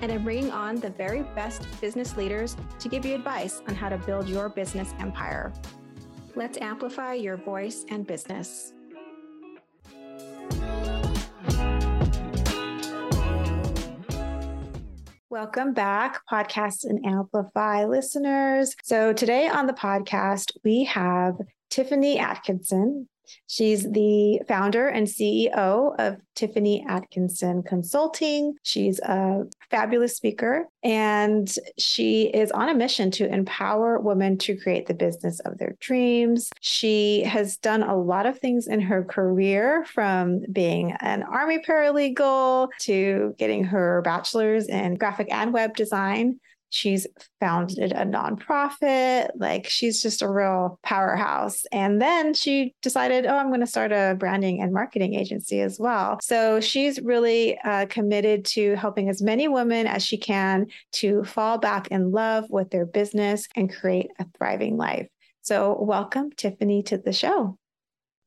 [0.00, 3.88] and I'm bringing on the very best business leaders to give you advice on how
[3.88, 5.52] to build your business empire.
[6.34, 8.72] Let's amplify your voice and business.
[15.28, 18.74] Welcome back, Podcast and Amplify listeners.
[18.84, 21.34] So, today on the podcast, we have
[21.68, 23.08] Tiffany Atkinson.
[23.46, 28.54] She's the founder and CEO of Tiffany Atkinson Consulting.
[28.62, 34.86] She's a fabulous speaker and she is on a mission to empower women to create
[34.86, 36.50] the business of their dreams.
[36.60, 42.68] She has done a lot of things in her career from being an army paralegal
[42.80, 46.38] to getting her bachelor's in graphic and web design
[46.70, 47.06] She's
[47.40, 49.28] founded a nonprofit.
[49.36, 51.64] Like she's just a real powerhouse.
[51.72, 55.78] And then she decided, oh, I'm going to start a branding and marketing agency as
[55.78, 56.18] well.
[56.22, 61.58] So she's really uh, committed to helping as many women as she can to fall
[61.58, 65.06] back in love with their business and create a thriving life.
[65.42, 67.56] So, welcome, Tiffany, to the show.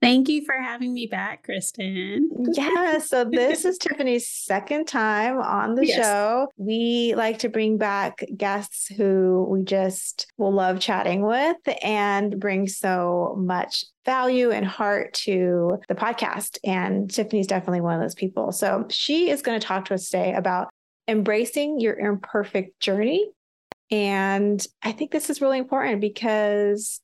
[0.01, 2.29] Thank you for having me back, Kristen.
[2.53, 2.99] yeah.
[2.99, 5.97] So, this is Tiffany's second time on the yes.
[5.97, 6.47] show.
[6.55, 12.67] We like to bring back guests who we just will love chatting with and bring
[12.67, 16.59] so much value and heart to the podcast.
[16.63, 18.53] And Tiffany's definitely one of those people.
[18.53, 20.69] So, she is going to talk to us today about
[21.09, 23.31] embracing your imperfect journey.
[23.91, 27.01] And I think this is really important because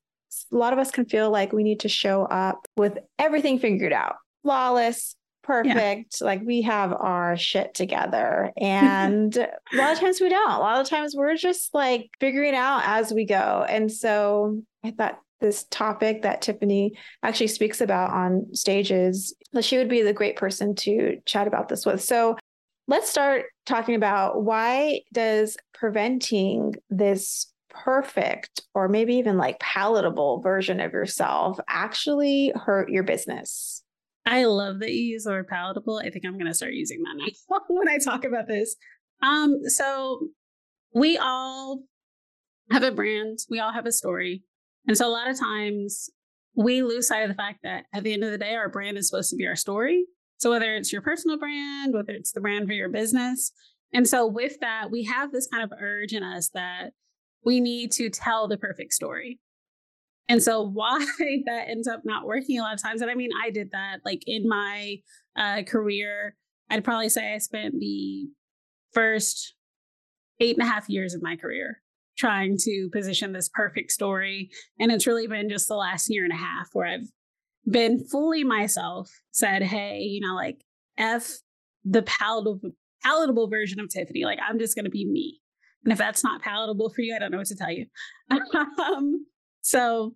[0.51, 3.93] a lot of us can feel like we need to show up with everything figured
[3.93, 6.17] out, flawless, perfect.
[6.19, 6.25] Yeah.
[6.25, 8.51] Like we have our shit together.
[8.61, 10.51] And a lot of times we don't.
[10.51, 13.65] A lot of times we're just like figuring out as we go.
[13.69, 19.77] And so I thought this topic that Tiffany actually speaks about on stages, that she
[19.77, 22.01] would be the great person to chat about this with.
[22.01, 22.37] So
[22.87, 27.47] let's start talking about why does preventing this
[27.83, 33.83] perfect or maybe even like palatable version of yourself actually hurt your business?
[34.25, 36.01] I love that you use the word palatable.
[36.03, 37.15] I think I'm going to start using that
[37.49, 38.75] now when I talk about this.
[39.21, 40.29] Um, so
[40.93, 41.83] we all
[42.71, 44.43] have a brand, we all have a story.
[44.87, 46.09] And so a lot of times
[46.55, 48.97] we lose sight of the fact that at the end of the day, our brand
[48.97, 50.05] is supposed to be our story.
[50.37, 53.51] So whether it's your personal brand, whether it's the brand for your business.
[53.93, 56.91] And so with that, we have this kind of urge in us that
[57.45, 59.39] we need to tell the perfect story.
[60.27, 61.05] And so why
[61.45, 63.99] that ends up not working a lot of times, and I mean, I did that
[64.03, 64.97] like in my
[65.37, 66.35] uh, career.
[66.69, 68.25] I'd probably say I spent the
[68.91, 69.53] first
[70.39, 71.81] eight and a half years of my career
[72.17, 74.49] trying to position this perfect story.
[74.79, 77.07] And it's really been just the last year and a half where I've
[77.69, 80.63] been fully myself, said, hey, you know, like
[80.97, 81.33] F
[81.83, 82.71] the palatable
[83.03, 84.23] palatable version of Tiffany.
[84.25, 85.39] Like I'm just gonna be me.
[85.85, 87.85] And if that's not palatable for you, I don't know what to tell you.
[88.31, 89.25] um,
[89.61, 90.15] so,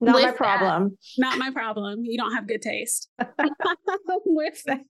[0.00, 0.96] not my problem.
[1.18, 2.00] That, not my problem.
[2.02, 3.08] You don't have good taste.
[4.24, 4.82] with that,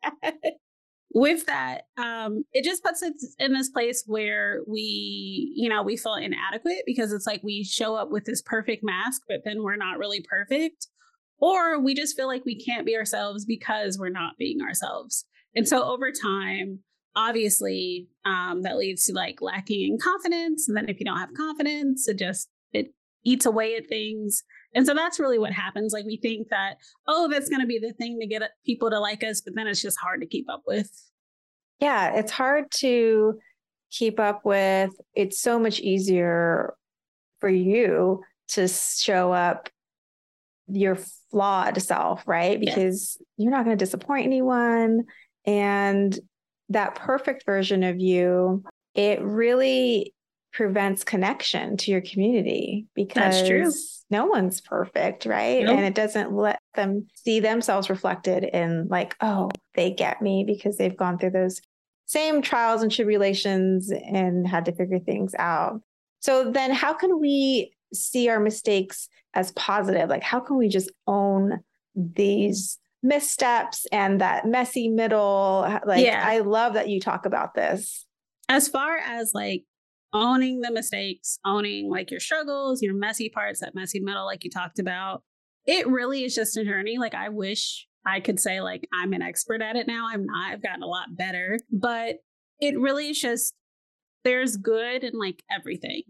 [1.12, 5.96] with that, um, it just puts us in this place where we, you know, we
[5.96, 9.76] feel inadequate because it's like we show up with this perfect mask, but then we're
[9.76, 10.86] not really perfect.
[11.38, 15.26] Or we just feel like we can't be ourselves because we're not being ourselves.
[15.54, 16.80] And so over time,
[17.16, 21.34] obviously um, that leads to like lacking in confidence and then if you don't have
[21.34, 22.92] confidence it just it
[23.24, 24.42] eats away at things.
[24.74, 25.92] And so that's really what happens.
[25.92, 26.76] Like we think that
[27.06, 29.66] oh that's going to be the thing to get people to like us but then
[29.66, 30.90] it's just hard to keep up with.
[31.80, 33.38] Yeah it's hard to
[33.90, 34.90] keep up with.
[35.14, 36.74] It's so much easier
[37.40, 39.68] for you to show up
[40.68, 40.96] your
[41.30, 42.60] flawed self right?
[42.60, 43.44] Because yeah.
[43.44, 45.04] you're not going to disappoint anyone
[45.46, 46.18] and
[46.70, 48.64] that perfect version of you,
[48.94, 50.14] it really
[50.52, 55.64] prevents connection to your community because no one's perfect, right?
[55.64, 55.76] Nope.
[55.76, 60.76] And it doesn't let them see themselves reflected in like, oh, they get me because
[60.76, 61.60] they've gone through those
[62.06, 65.80] same trials and tribulations and had to figure things out.
[66.18, 70.08] So then how can we see our mistakes as positive?
[70.08, 71.60] Like how can we just own
[71.94, 75.66] these missteps and that messy middle.
[75.86, 76.22] Like, yeah.
[76.24, 78.06] I love that you talk about this.
[78.48, 79.64] As far as like
[80.12, 84.50] owning the mistakes, owning like your struggles, your messy parts, that messy middle, like you
[84.50, 85.22] talked about.
[85.66, 86.98] It really is just a journey.
[86.98, 90.08] Like, I wish I could say, like, I'm an expert at it now.
[90.08, 90.52] I'm not.
[90.52, 92.16] I've gotten a lot better, but
[92.60, 93.54] it really is just
[94.24, 96.02] there's good in like everything.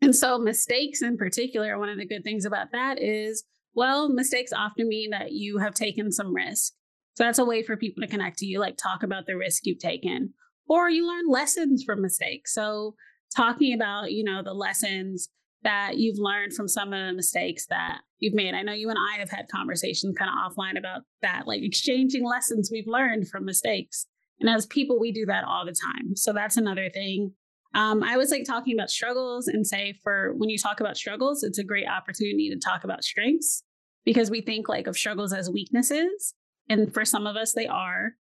[0.00, 4.52] And so, mistakes in particular, one of the good things about that is, well, mistakes
[4.52, 6.72] often mean that you have taken some risk.
[7.14, 9.66] So, that's a way for people to connect to you, like talk about the risk
[9.66, 10.34] you've taken
[10.72, 12.54] or you learn lessons from mistakes.
[12.54, 12.94] So
[13.34, 15.28] talking about, you know, the lessons
[15.62, 18.54] that you've learned from some of the mistakes that you've made.
[18.54, 22.24] I know you and I have had conversations kind of offline about that, like exchanging
[22.24, 24.06] lessons we've learned from mistakes.
[24.40, 26.16] And as people, we do that all the time.
[26.16, 27.32] So that's another thing.
[27.74, 31.42] Um, I was like talking about struggles and say for when you talk about struggles,
[31.42, 33.62] it's a great opportunity to talk about strengths
[34.04, 36.34] because we think like of struggles as weaknesses.
[36.68, 38.12] And for some of us, they are.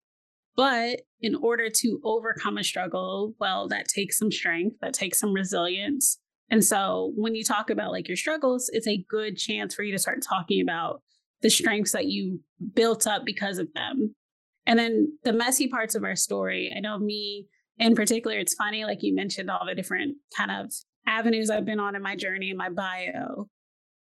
[0.56, 5.34] But in order to overcome a struggle, well, that takes some strength, that takes some
[5.34, 6.20] resilience.
[6.50, 9.92] And so when you talk about like your struggles, it's a good chance for you
[9.94, 11.02] to start talking about
[11.42, 12.42] the strengths that you
[12.74, 14.14] built up because of them.
[14.66, 17.48] And then the messy parts of our story, I know me
[17.78, 20.72] in particular, it's funny, like you mentioned all the different kind of
[21.08, 23.48] avenues I've been on in my journey in my bio.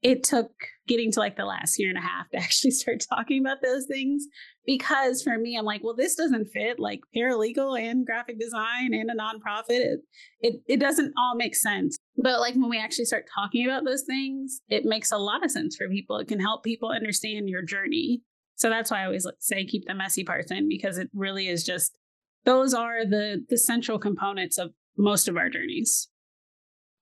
[0.01, 0.51] It took
[0.87, 3.85] getting to like the last year and a half to actually start talking about those
[3.85, 4.25] things
[4.65, 9.09] because for me i'm like well this doesn't fit like paralegal and graphic design and
[9.09, 9.69] a nonprofit.
[9.69, 9.99] It,
[10.39, 11.97] it it doesn't all make sense.
[12.17, 15.51] But like when we actually start talking about those things it makes a lot of
[15.51, 16.17] sense for people.
[16.17, 18.23] It can help people understand your journey.
[18.55, 21.63] So that's why i always say keep the messy parts in because it really is
[21.63, 21.95] just
[22.45, 26.09] those are the the central components of most of our journeys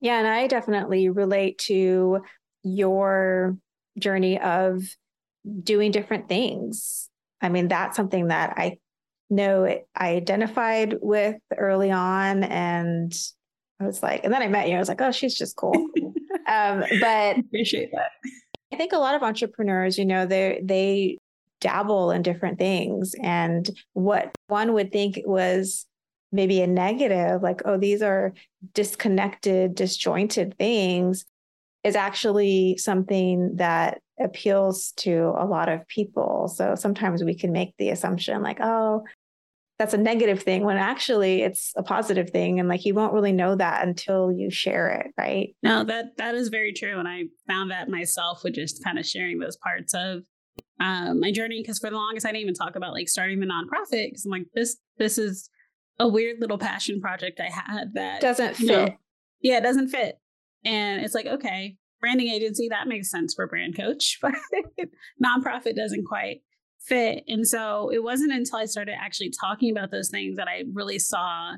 [0.02, 2.22] yeah and i definitely relate to
[2.64, 3.58] your
[3.98, 4.84] journey of
[5.64, 7.10] doing different things.
[7.42, 8.78] I mean, that's something that I
[9.30, 12.44] know it, I identified with early on.
[12.44, 13.14] And
[13.80, 14.76] I was like, and then I met you.
[14.76, 15.74] I was like, oh, she's just cool.
[16.48, 18.12] um, but appreciate that.
[18.74, 21.18] I think a lot of entrepreneurs, you know, they they
[21.60, 23.16] dabble in different things.
[23.22, 25.86] And what one would think was
[26.32, 28.34] maybe a negative, like, oh, these are
[28.74, 31.26] disconnected, disjointed things,
[31.84, 36.48] is actually something that appeals to a lot of people.
[36.48, 39.04] So sometimes we can make the assumption like, oh,
[39.80, 43.32] that's a negative thing when actually it's a positive thing and like you won't really
[43.32, 47.24] know that until you share it right no that that is very true and i
[47.48, 50.22] found that myself with just kind of sharing those parts of
[50.80, 53.46] um, my journey because for the longest i didn't even talk about like starting the
[53.46, 55.50] nonprofit because i'm like this this is
[56.00, 58.88] a weird little passion project i had that doesn't fit know,
[59.42, 60.20] yeah it doesn't fit
[60.66, 64.34] and it's like, okay, branding agency, that makes sense for brand coach, but
[65.24, 66.42] nonprofit doesn't quite
[66.80, 67.24] fit.
[67.28, 71.00] And so it wasn't until I started actually talking about those things that I really
[71.00, 71.56] saw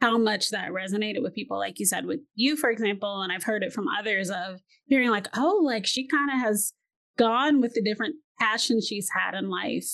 [0.00, 3.22] how much that resonated with people, like you said, with you, for example.
[3.22, 6.72] And I've heard it from others of hearing, like, oh, like she kind of has
[7.18, 9.86] gone with the different passions she's had in life.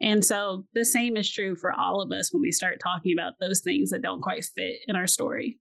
[0.00, 3.34] And so the same is true for all of us when we start talking about
[3.40, 5.58] those things that don't quite fit in our story.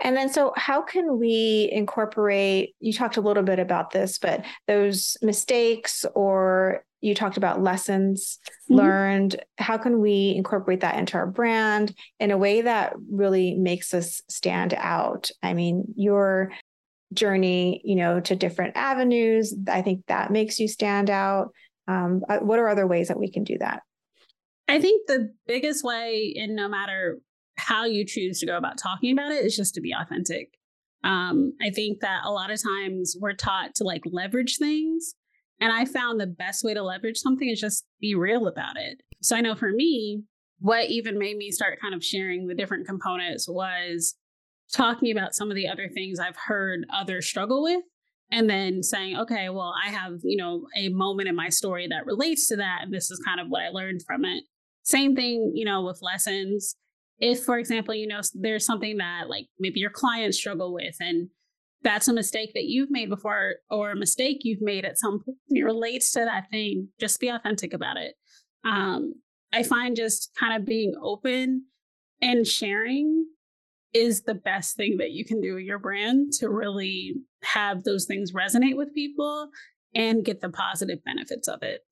[0.00, 2.74] And then, so how can we incorporate?
[2.80, 8.38] You talked a little bit about this, but those mistakes, or you talked about lessons
[8.48, 8.74] mm-hmm.
[8.74, 9.42] learned.
[9.56, 14.20] How can we incorporate that into our brand in a way that really makes us
[14.28, 15.30] stand out?
[15.42, 16.52] I mean, your
[17.12, 21.52] journey, you know, to different avenues, I think that makes you stand out.
[21.88, 23.82] Um, uh, what are other ways that we can do that?
[24.68, 27.18] I think the biggest way, in no matter
[27.56, 30.50] how you choose to go about talking about it is just to be authentic.
[31.04, 35.14] Um, I think that a lot of times we're taught to like leverage things.
[35.60, 39.00] And I found the best way to leverage something is just be real about it.
[39.22, 40.24] So I know for me,
[40.58, 44.16] what even made me start kind of sharing the different components was
[44.72, 47.82] talking about some of the other things I've heard others struggle with
[48.30, 52.06] and then saying, okay, well, I have, you know, a moment in my story that
[52.06, 52.80] relates to that.
[52.82, 54.44] And this is kind of what I learned from it.
[54.82, 56.76] Same thing, you know, with lessons
[57.18, 61.28] if for example you know there's something that like maybe your clients struggle with and
[61.82, 65.38] that's a mistake that you've made before or a mistake you've made at some point
[65.50, 68.14] it relates to that thing just be authentic about it
[68.64, 69.14] um,
[69.52, 71.64] i find just kind of being open
[72.20, 73.26] and sharing
[73.92, 78.04] is the best thing that you can do with your brand to really have those
[78.04, 79.48] things resonate with people
[79.94, 81.82] and get the positive benefits of it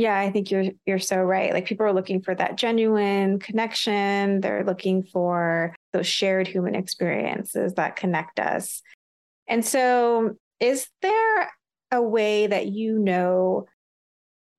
[0.00, 1.52] yeah, I think you're you're so right.
[1.52, 4.40] Like people are looking for that genuine connection.
[4.40, 8.80] They're looking for those shared human experiences that connect us.
[9.46, 11.50] And so, is there
[11.90, 13.66] a way that you know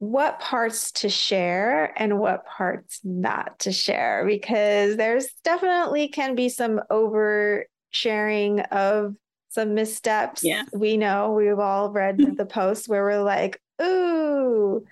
[0.01, 6.50] what parts to share and what parts not to share because there's definitely can be
[6.50, 9.13] some over sharing of
[9.50, 10.43] some missteps.
[10.43, 10.63] Yeah.
[10.74, 12.34] We know we've all read mm-hmm.
[12.34, 14.84] the posts where we're like, ooh,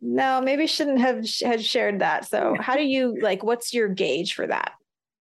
[0.00, 2.24] no, maybe shouldn't have had shared that.
[2.24, 4.72] So how do you like what's your gauge for that?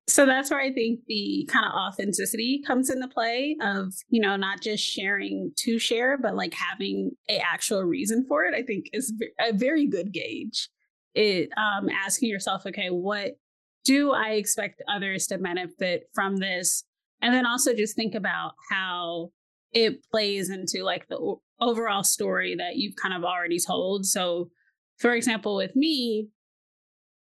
[0.08, 4.36] So that's where I think the kind of authenticity comes into play of, you know,
[4.36, 8.88] not just sharing to share, but like having a actual reason for it, I think
[8.92, 10.70] is a very good gauge.
[11.16, 13.38] It um asking yourself, okay, what
[13.86, 16.84] do I expect others to benefit from this?
[17.22, 19.32] And then also just think about how
[19.72, 24.06] it plays into like the overall story that you've kind of already told.
[24.06, 24.50] So,
[24.98, 26.28] for example, with me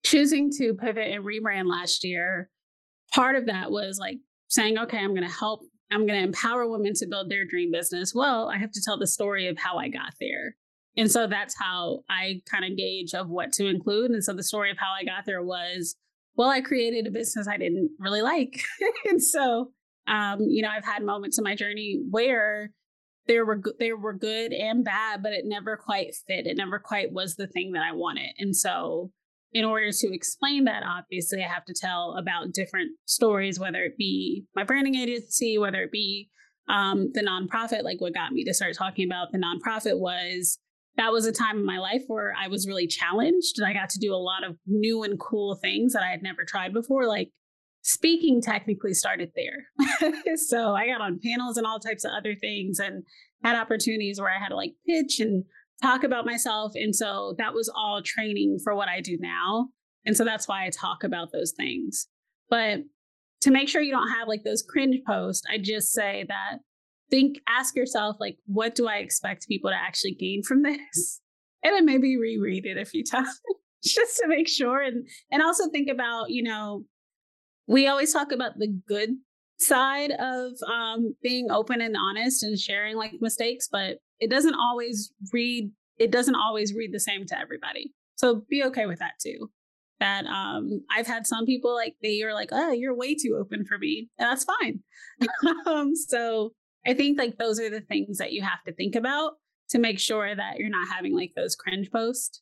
[0.06, 2.50] choosing to pivot and rebrand last year,
[3.18, 6.70] part of that was like saying, okay, I'm going to help, I'm going to empower
[6.70, 8.14] women to build their dream business.
[8.14, 10.56] Well, I have to tell the story of how I got there.
[10.96, 14.12] And so that's how I kind of gauge of what to include.
[14.12, 15.96] And so the story of how I got there was,
[16.36, 18.62] well, I created a business I didn't really like.
[19.06, 19.72] and so,
[20.08, 22.72] um, you know, I've had moments in my journey where
[23.28, 26.48] there were there were good and bad, but it never quite fit.
[26.48, 28.30] It never quite was the thing that I wanted.
[28.38, 29.12] And so
[29.54, 33.98] in order to explain that, obviously, I have to tell about different stories, whether it
[33.98, 36.30] be my branding agency, whether it be
[36.70, 37.84] um, the nonprofit.
[37.84, 40.60] Like what got me to start talking about the nonprofit was
[40.98, 43.90] that was a time in my life where I was really challenged and I got
[43.92, 47.08] to do a lot of new and cool things that I had never tried before.
[47.08, 47.30] Like
[47.84, 50.12] speaking technically started there.
[50.36, 53.04] so I got on panels and all types of other things and
[53.44, 55.46] had opportunities where I had to like pitch and
[55.82, 56.74] talk about myself.
[56.76, 59.70] And so that was all training for what I do now.
[60.06, 62.08] And so that's why I talk about those things.
[62.50, 62.80] But
[63.42, 66.60] to make sure you don't have like those cringe posts, I just say that
[67.10, 71.22] think, ask yourself, like, what do I expect people to actually gain from this?
[71.64, 73.42] And then maybe reread it a few times
[73.84, 74.80] just to make sure.
[74.80, 76.86] And and also think about, you know,
[77.68, 79.10] we always talk about the good
[79.58, 85.12] side of um, being open and honest and sharing like mistakes, but it doesn't always
[85.32, 87.92] read it doesn't always read the same to everybody.
[88.16, 89.50] So be okay with that too.
[90.00, 93.66] That um I've had some people like they are like, oh, you're way too open
[93.66, 94.10] for me.
[94.18, 94.80] And that's fine.
[95.66, 96.54] um, so
[96.86, 99.34] I think like those are the things that you have to think about
[99.70, 102.42] to make sure that you're not having like those cringe posts.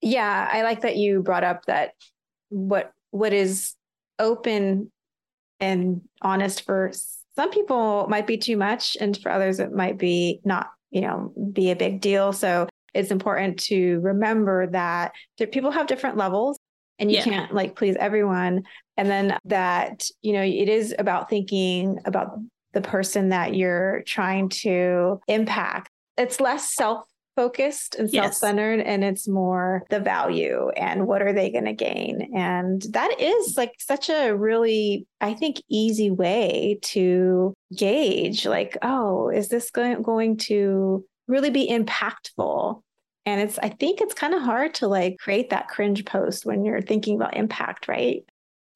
[0.00, 1.92] Yeah, I like that you brought up that
[2.50, 3.74] what what is
[4.18, 4.92] open
[5.60, 6.92] and honest for
[7.38, 11.32] some people might be too much and for others it might be not you know
[11.52, 12.32] be a big deal.
[12.32, 15.12] So it's important to remember that
[15.52, 16.58] people have different levels
[16.98, 17.22] and you yeah.
[17.22, 18.64] can't like please everyone.
[18.96, 22.40] And then that you know it is about thinking about
[22.72, 25.90] the person that you're trying to impact.
[26.16, 27.04] It's less self
[27.38, 32.32] focused and self-centered and it's more the value and what are they going to gain.
[32.34, 39.28] And that is like such a really i think easy way to gauge like oh
[39.28, 42.82] is this going, going to really be impactful?
[43.24, 46.64] And it's i think it's kind of hard to like create that cringe post when
[46.64, 48.24] you're thinking about impact right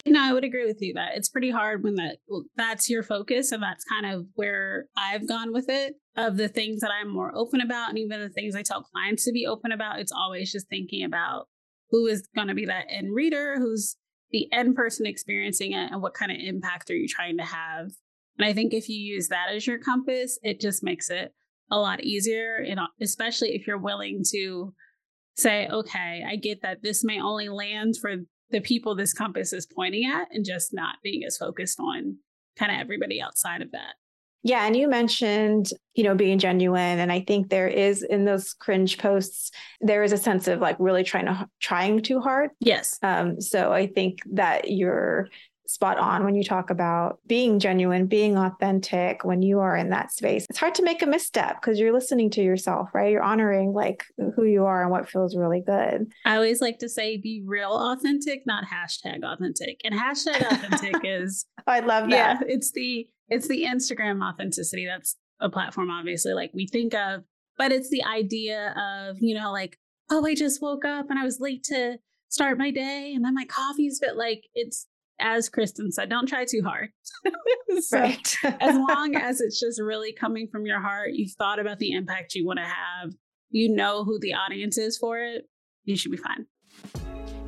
[0.06, 3.02] no, I would agree with you that it's pretty hard when that well, that's your
[3.02, 7.09] focus and that's kind of where I've gone with it of the things that I'm
[7.09, 10.00] more open about and even the things I tell clients to be open about.
[10.00, 11.47] It's always just thinking about
[11.90, 13.97] who is going to be that end reader, who's
[14.32, 17.90] the end person experiencing it, and what kind of impact are you trying to have.
[18.38, 21.32] And I think if you use that as your compass, it just makes it
[21.71, 24.75] a lot easier, and especially if you're willing to
[25.37, 28.16] say, okay, I get that this may only land for
[28.52, 32.18] the people this compass is pointing at and just not being as focused on
[32.56, 33.94] kind of everybody outside of that.
[34.44, 38.54] Yeah, and you mentioned, you know, being genuine and I think there is in those
[38.54, 42.50] cringe posts there is a sense of like really trying to trying too hard.
[42.61, 42.99] Yes.
[43.02, 45.28] Um so I think that you're
[45.72, 50.12] spot on when you talk about being genuine, being authentic when you are in that
[50.12, 50.46] space.
[50.50, 53.10] It's hard to make a misstep because you're listening to yourself, right?
[53.10, 54.04] You're honoring like
[54.36, 56.12] who you are and what feels really good.
[56.24, 59.80] I always like to say be real authentic, not hashtag authentic.
[59.84, 62.40] And hashtag authentic is I love that.
[62.40, 64.86] Yeah, it's the it's the Instagram authenticity.
[64.86, 67.22] That's a platform obviously like we think of,
[67.56, 69.78] but it's the idea of, you know, like,
[70.10, 71.96] oh, I just woke up and I was late to
[72.28, 74.86] start my day and then my coffee's but like it's
[75.22, 76.90] as Kristen said, don't try too hard.
[77.80, 78.36] so right.
[78.42, 82.34] as long as it's just really coming from your heart, you've thought about the impact
[82.34, 83.12] you want to have,
[83.50, 85.44] you know who the audience is for it,
[85.84, 86.46] you should be fine.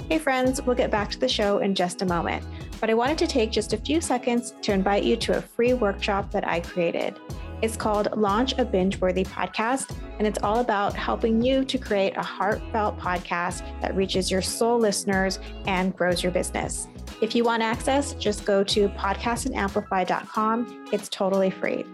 [0.08, 2.44] Hey, friends, we'll get back to the show in just a moment,
[2.80, 5.72] but I wanted to take just a few seconds to invite you to a free
[5.72, 7.18] workshop that I created.
[7.64, 12.14] It's called Launch a Binge Worthy Podcast, and it's all about helping you to create
[12.14, 16.88] a heartfelt podcast that reaches your soul listeners and grows your business.
[17.22, 20.88] If you want access, just go to podcastandamplify.com.
[20.92, 21.86] It's totally free.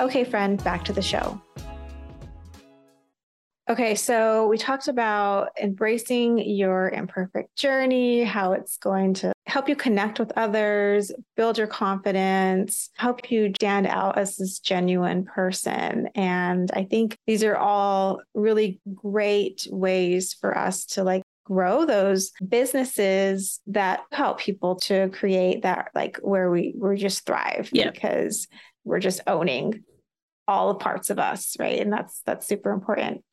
[0.00, 1.38] Okay, friend, back to the show.
[3.68, 9.74] Okay, so we talked about embracing your imperfect journey, how it's going to help you
[9.74, 16.08] connect with others, build your confidence, help you stand out as this genuine person.
[16.14, 22.30] And I think these are all really great ways for us to like grow those
[22.48, 27.90] businesses that help people to create that like where we we just thrive yeah.
[27.90, 28.46] because
[28.84, 29.82] we're just owning
[30.46, 31.80] all parts of us, right?
[31.80, 33.24] And that's that's super important.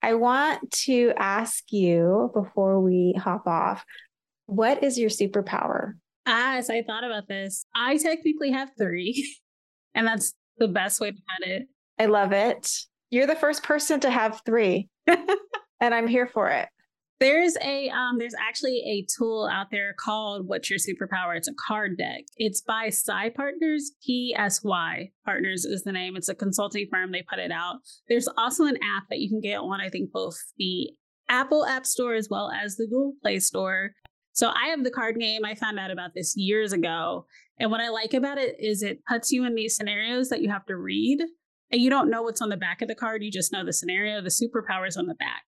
[0.00, 3.84] I want to ask you before we hop off,
[4.46, 5.94] what is your superpower?
[6.26, 9.36] As I thought about this, I technically have three,
[9.94, 11.68] and that's the best way to put it.
[11.98, 12.70] I love it.
[13.10, 16.68] You're the first person to have three, and I'm here for it.
[17.20, 21.36] There's a um, there's actually a tool out there called What's Your Superpower?
[21.36, 22.24] It's a card deck.
[22.36, 26.16] It's by Psy Partners, PSY Partners is the name.
[26.16, 27.12] It's a consulting firm.
[27.12, 27.76] They put it out.
[28.08, 30.90] There's also an app that you can get on, I think, both the
[31.28, 33.92] Apple App Store as well as the Google Play Store.
[34.34, 35.44] So I have the card game.
[35.44, 37.24] I found out about this years ago.
[37.58, 40.50] And what I like about it is it puts you in these scenarios that you
[40.50, 41.20] have to read
[41.70, 43.22] and you don't know what's on the back of the card.
[43.22, 44.20] You just know the scenario.
[44.20, 45.44] The superpower is on the back.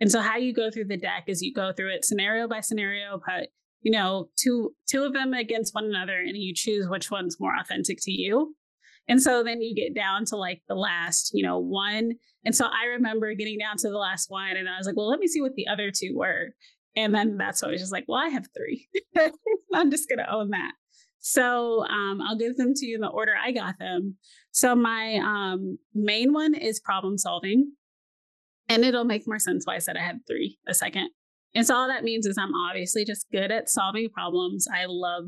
[0.00, 2.60] And so how you go through the deck is you go through it scenario by
[2.60, 3.50] scenario, but
[3.82, 7.52] you know, two two of them against one another and you choose which one's more
[7.60, 8.54] authentic to you.
[9.08, 12.12] And so then you get down to like the last, you know, one.
[12.44, 15.08] And so I remember getting down to the last one and I was like, well,
[15.08, 16.54] let me see what the other two were.
[16.94, 18.88] And then that's was just like, well, I have three.
[19.74, 20.72] I'm just gonna own that.
[21.20, 24.16] So um, I'll give them to you in the order I got them.
[24.50, 27.72] So my um, main one is problem solving.
[28.68, 31.10] And it'll make more sense why I said I had three a second.
[31.54, 34.66] And so all that means is I'm obviously just good at solving problems.
[34.72, 35.24] I love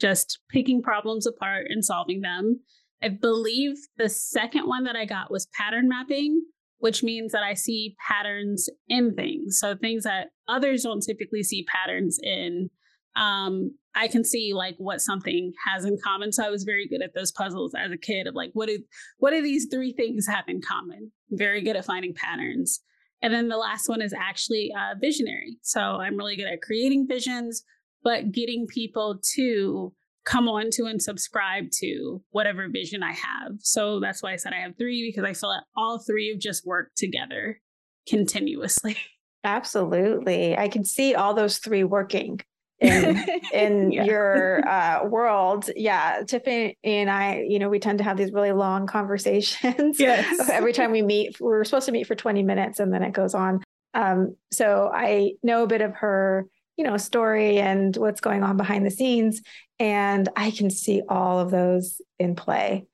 [0.00, 2.60] just picking problems apart and solving them.
[3.02, 6.42] I believe the second one that I got was pattern mapping,
[6.82, 9.60] which means that I see patterns in things.
[9.60, 12.70] So things that others don't typically see patterns in
[13.14, 16.32] um, I can see like what something has in common.
[16.32, 18.80] So I was very good at those puzzles as a kid of like, what do
[19.18, 21.12] what do these three things have in common?
[21.30, 22.80] Very good at finding patterns.
[23.22, 25.58] And then the last one is actually uh, visionary.
[25.62, 27.62] So I'm really good at creating visions,
[28.02, 29.92] but getting people to
[30.24, 33.52] come on to and subscribe to whatever vision I have.
[33.60, 36.40] So that's why I said I have three because I feel like all three have
[36.40, 37.60] just worked together
[38.08, 38.96] continuously.
[39.44, 40.56] Absolutely.
[40.56, 42.40] I can see all those three working
[42.80, 44.04] in in yeah.
[44.04, 45.68] your uh, world.
[45.74, 49.98] Yeah, Tiffany and I, you know, we tend to have these really long conversations.
[49.98, 50.48] Yes.
[50.48, 53.34] Every time we meet, we're supposed to meet for 20 minutes and then it goes
[53.34, 53.62] on.
[53.94, 58.56] Um, so I know a bit of her, you know, story and what's going on
[58.56, 59.42] behind the scenes.
[59.82, 62.86] And I can see all of those in play.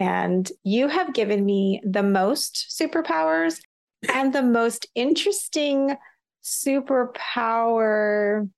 [0.00, 3.60] And you have given me the most superpowers
[4.12, 5.96] and the most interesting
[6.42, 7.70] superpower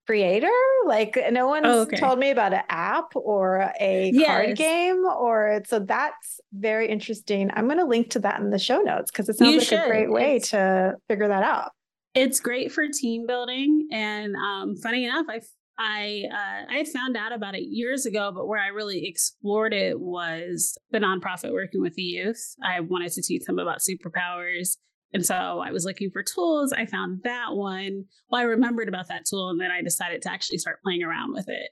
[0.06, 0.48] creator.
[0.86, 1.98] Like no one's oh, okay.
[1.98, 4.26] told me about an app or a yes.
[4.28, 7.50] card game or so that's very interesting.
[7.52, 9.68] I'm going to link to that in the show notes because it sounds you like
[9.68, 9.84] should.
[9.84, 11.72] a great way it's, to figure that out.
[12.14, 15.42] It's great for team building and um, funny enough I
[15.78, 20.00] I uh, I found out about it years ago, but where I really explored it
[20.00, 22.54] was the nonprofit working with the youth.
[22.62, 24.76] I wanted to teach them about superpowers
[25.14, 25.34] and so
[25.64, 26.72] I was looking for tools.
[26.72, 28.04] I found that one.
[28.28, 31.32] Well, I remembered about that tool and then I decided to actually start playing around
[31.32, 31.70] with it.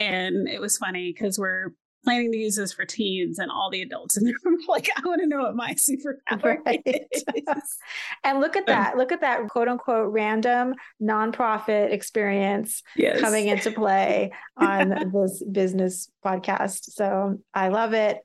[0.00, 1.68] And it was funny because we're
[2.04, 5.06] planning to use this for teens and all the adults in the room like, I
[5.06, 6.82] want to know what my superpower right.
[6.84, 7.24] is.
[8.24, 8.96] and look at that.
[8.96, 13.20] Look at that quote unquote random nonprofit experience yes.
[13.20, 16.90] coming into play on this business podcast.
[16.90, 18.18] So I love it.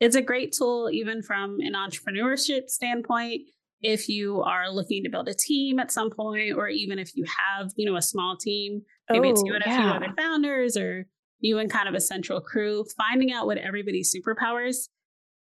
[0.00, 3.42] It's a great tool, even from an entrepreneurship standpoint
[3.84, 7.24] if you are looking to build a team at some point, or even if you
[7.24, 9.78] have, you know, a small team, maybe oh, it's you oh, and yeah.
[9.78, 11.06] a few other founders or
[11.44, 14.88] you and kind of a central crew, finding out what everybody's superpowers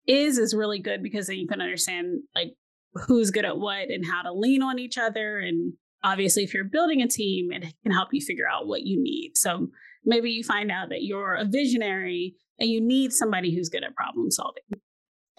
[0.05, 2.49] is is really good because then you can understand like
[2.93, 5.39] who's good at what and how to lean on each other.
[5.39, 9.01] And obviously, if you're building a team, it can help you figure out what you
[9.01, 9.31] need.
[9.35, 9.69] So
[10.03, 13.95] maybe you find out that you're a visionary and you need somebody who's good at
[13.95, 14.63] problem solving.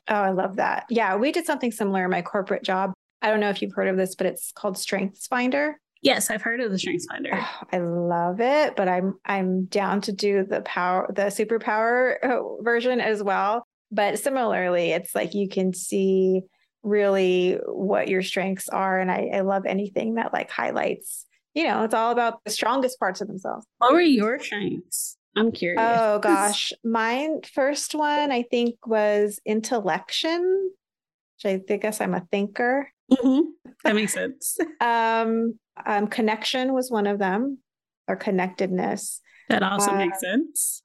[0.08, 0.86] Oh, I love that.
[0.88, 2.94] Yeah, we did something similar in my corporate job.
[3.20, 5.78] I don't know if you've heard of this, but it's called Strengths Finder.
[6.04, 7.30] Yes, I've heard of the Strengths Finder.
[7.32, 12.62] Oh, I love it, but I'm I'm down to do the power the superpower uh,
[12.62, 13.66] version as well.
[13.90, 16.42] But similarly, it's like you can see
[16.82, 18.98] really what your strengths are.
[18.98, 22.98] And I, I love anything that like highlights, you know, it's all about the strongest
[22.98, 23.66] parts of themselves.
[23.78, 25.16] What were your strengths?
[25.36, 25.80] I'm curious.
[25.80, 26.72] Oh gosh.
[26.84, 30.70] Mine first one I think was intellection.
[31.42, 32.90] Which I guess I'm a thinker.
[33.10, 33.70] Mm-hmm.
[33.84, 34.56] That makes sense.
[34.80, 37.58] um, um, connection was one of them,
[38.08, 39.20] or connectedness.
[39.48, 40.82] That also uh, makes sense.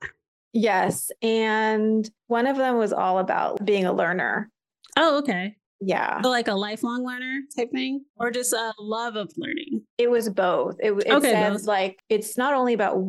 [0.54, 1.12] Yes.
[1.22, 4.50] And one of them was all about being a learner.
[4.98, 5.56] Oh, okay.
[5.80, 6.22] Yeah.
[6.22, 9.84] So like a lifelong learner type thing or just a love of learning?
[9.98, 10.76] It was both.
[10.80, 11.68] It, it okay, says both.
[11.68, 13.02] like it's not only about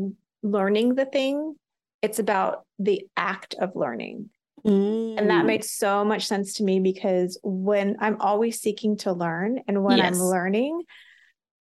[0.42, 1.56] learning the thing,
[2.02, 4.30] it's about the act of learning.
[4.64, 5.18] Mm.
[5.18, 5.48] And that mm.
[5.48, 9.98] made so much sense to me because when I'm always seeking to learn and when
[9.98, 10.14] yes.
[10.14, 10.82] I'm learning,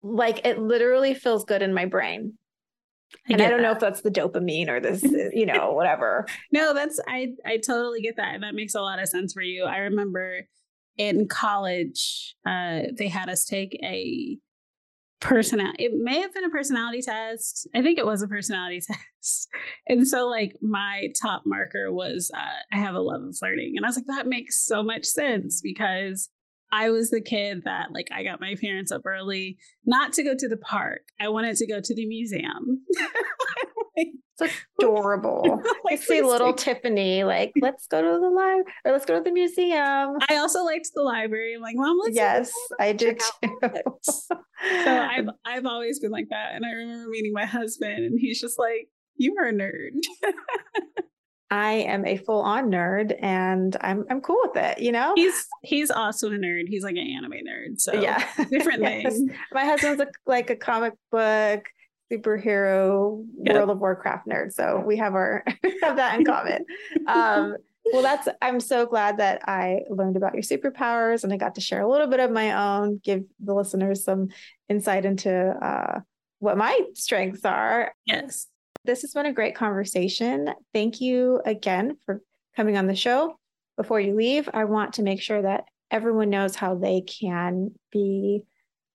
[0.01, 2.33] like it literally feels good in my brain.
[3.27, 3.63] I and I don't that.
[3.63, 6.27] know if that's the dopamine or this, you know, whatever.
[6.51, 8.35] No, that's I I totally get that.
[8.35, 9.65] And that makes a lot of sense for you.
[9.65, 10.41] I remember
[10.97, 14.38] in college, uh, they had us take a
[15.19, 19.49] personality it may have been a personality test i think it was a personality test
[19.88, 23.85] and so like my top marker was uh, i have a love of flirting and
[23.85, 26.29] i was like that makes so much sense because
[26.71, 30.34] i was the kid that like i got my parents up early not to go
[30.38, 32.82] to the park i wanted to go to the museum
[34.41, 35.62] It's adorable.
[35.84, 39.23] like, I see little Tiffany, like, let's go to the library or let's go to
[39.23, 40.17] the museum.
[40.29, 41.55] I also liked the library.
[41.55, 43.60] I'm like, Mom, let's Yes, I did too.
[44.01, 46.53] so I've I've always been like that.
[46.53, 49.91] And I remember meeting my husband and he's just like, You are a nerd.
[51.51, 55.13] I am a full on nerd and I'm I'm cool with it, you know?
[55.15, 56.67] He's he's also a nerd.
[56.67, 57.79] He's like an anime nerd.
[57.79, 58.23] So yeah.
[58.51, 59.13] different yes.
[59.13, 59.31] things.
[59.51, 61.67] My husband's a, like a comic book
[62.12, 63.55] superhero yep.
[63.55, 64.51] World of Warcraft nerd.
[64.51, 65.43] So we have our
[65.81, 66.65] have that in common.
[67.07, 67.55] Um,
[67.91, 71.62] well, that's I'm so glad that I learned about your superpowers and I got to
[71.62, 74.29] share a little bit of my own, give the listeners some
[74.67, 76.01] insight into uh,
[76.38, 77.93] what my strengths are.
[78.05, 78.47] Yes.
[78.86, 80.50] This has been a great conversation.
[80.74, 82.22] Thank you again for
[82.56, 83.36] coming on the show.
[83.78, 88.44] Before you leave, I want to make sure that everyone knows how they can be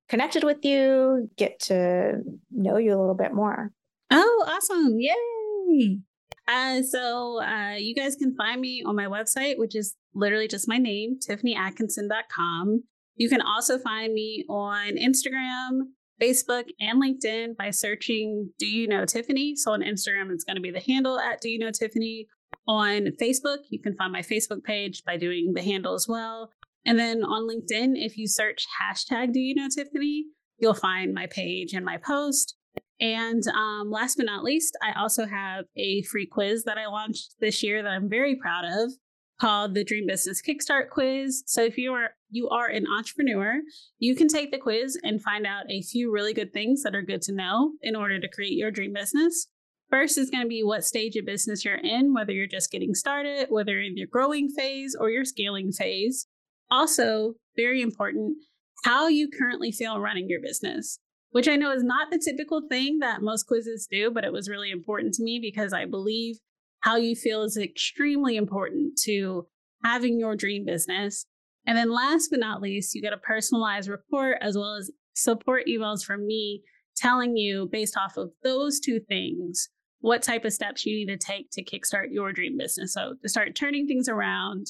[0.09, 2.21] connected with you, get to
[2.51, 3.73] know you a little bit more.
[4.11, 4.99] Oh, awesome.
[4.99, 5.99] Yay.
[6.47, 10.69] Uh, so uh, you guys can find me on my website, which is literally just
[10.69, 12.85] my name, tiffanyatkinson.com.
[13.17, 15.89] You can also find me on Instagram,
[16.21, 19.55] Facebook, and LinkedIn by searching Do You Know Tiffany?
[19.57, 22.27] So on Instagram, it's going to be the handle at Do You Know Tiffany.
[22.67, 26.51] On Facebook, you can find my Facebook page by doing the handle as well.
[26.87, 30.27] And then on LinkedIn, if you search hashtag Do You Know Tiffany,
[30.59, 32.57] you'll find my page and my post.
[33.01, 37.35] And um, last but not least, I also have a free quiz that I launched
[37.41, 38.93] this year that I'm very proud of
[39.41, 41.43] called the Dream Business Kickstart Quiz.
[41.47, 43.61] So if you are you are an entrepreneur,
[43.99, 47.03] you can take the quiz and find out a few really good things that are
[47.03, 49.49] good to know in order to create your dream business.
[49.91, 52.95] First is going to be what stage of business you're in, whether you're just getting
[52.95, 56.27] started, whether in your growing phase or your scaling phase.
[56.71, 58.39] Also, very important,
[58.85, 60.99] how you currently feel running your business,
[61.31, 64.49] which I know is not the typical thing that most quizzes do, but it was
[64.49, 66.39] really important to me because I believe
[66.85, 69.47] how you feel is extremely important to
[69.83, 71.27] having your dream business.
[71.67, 75.65] And then last but not least, you get a personalized report as well as support
[75.69, 76.63] emails from me
[76.97, 79.69] telling you based off of those two things
[80.01, 82.93] what type of steps you need to take to kickstart your dream business.
[82.93, 84.67] So to start turning things around,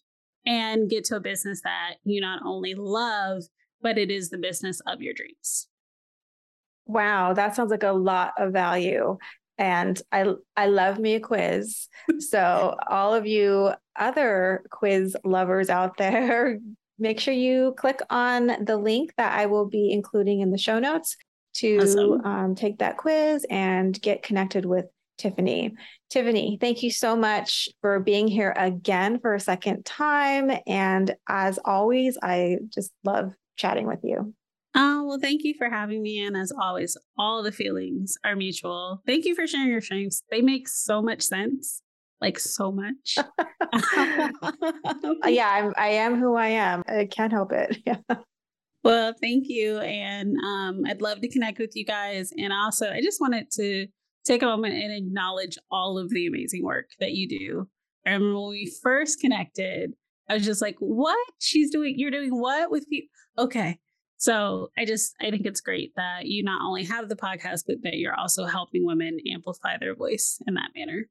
[0.46, 3.44] and get to a business that you not only love,
[3.80, 5.68] but it is the business of your dreams.
[6.86, 9.16] Wow, that sounds like a lot of value.
[9.58, 11.88] And I I love me a quiz.
[12.18, 16.58] so all of you other quiz lovers out there,
[16.98, 20.78] make sure you click on the link that I will be including in the show
[20.78, 21.16] notes
[21.54, 22.24] to awesome.
[22.24, 24.86] um, take that quiz and get connected with
[25.18, 25.74] Tiffany.
[26.10, 30.50] Tiffany, thank you so much for being here again for a second time.
[30.66, 34.34] And as always, I just love chatting with you.
[34.74, 36.24] Oh, well, thank you for having me.
[36.24, 39.02] And as always, all the feelings are mutual.
[39.06, 40.22] Thank you for sharing your strengths.
[40.30, 41.80] They make so much sense.
[42.20, 43.16] Like so much.
[45.26, 46.82] yeah, I'm I am who I am.
[46.88, 47.78] I can't help it.
[47.86, 47.96] Yeah.
[48.82, 49.78] Well, thank you.
[49.78, 52.32] And um, I'd love to connect with you guys.
[52.36, 53.86] And also I just wanted to
[54.26, 57.68] take a moment and acknowledge all of the amazing work that you do.
[58.04, 59.94] And when we first connected,
[60.28, 61.16] I was just like, what?
[61.40, 63.06] She's doing, you're doing what with you?
[63.38, 63.78] Okay.
[64.24, 67.82] So I just, I think it's great that you not only have the podcast, but
[67.82, 71.06] that you're also helping women amplify their voice in that manner.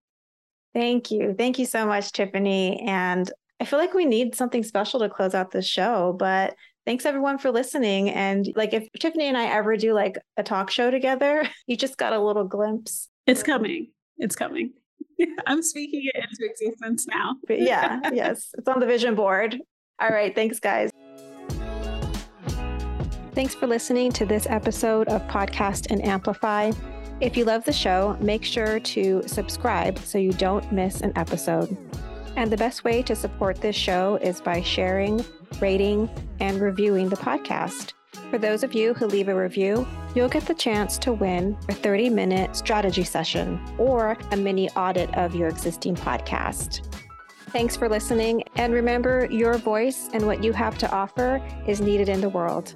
[0.74, 1.36] Thank you.
[1.38, 2.80] Thank you so much, Tiffany.
[2.80, 6.56] And I feel like we need something special to close out the show, but
[6.88, 8.10] thanks everyone for listening.
[8.10, 12.00] And like if Tiffany and I ever do like a talk show together, you just
[12.00, 13.10] got a little glimpse.
[13.28, 13.92] It's coming.
[14.18, 14.74] It's coming.
[15.46, 17.36] I'm speaking it into existence now.
[17.48, 18.56] but yeah, yes.
[18.58, 19.60] It's on the vision board.
[20.02, 20.34] All right.
[20.34, 20.90] Thanks, guys.
[23.36, 26.72] Thanks for listening to this episode of Podcast and Amplify.
[27.20, 31.76] If you love the show, make sure to subscribe so you don't miss an episode.
[32.36, 35.26] And the best way to support this show is by sharing,
[35.60, 37.94] rating, and reviewing the podcast.
[38.30, 41.74] For those of you who leave a review, you'll get the chance to win a
[41.74, 46.86] 30 minute strategy session or a mini audit of your existing podcast.
[47.50, 52.10] Thanks for listening, and remember your voice and what you have to offer is needed
[52.10, 52.76] in the world.